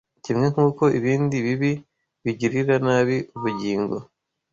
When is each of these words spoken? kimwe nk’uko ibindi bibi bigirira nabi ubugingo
kimwe 0.23 0.45
nk’uko 0.53 0.83
ibindi 0.97 1.35
bibi 1.45 1.71
bigirira 2.23 2.75
nabi 2.85 3.17
ubugingo 3.35 3.97